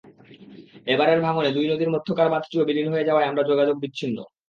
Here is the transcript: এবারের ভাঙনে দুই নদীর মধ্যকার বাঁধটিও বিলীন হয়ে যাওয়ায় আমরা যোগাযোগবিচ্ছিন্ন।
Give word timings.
এবারের 0.87 1.19
ভাঙনে 1.25 1.49
দুই 1.53 1.65
নদীর 1.71 1.93
মধ্যকার 1.95 2.27
বাঁধটিও 2.33 2.67
বিলীন 2.67 2.87
হয়ে 2.93 3.07
যাওয়ায় 3.07 3.29
আমরা 3.29 3.43
যোগাযোগবিচ্ছিন্ন। 3.43 4.17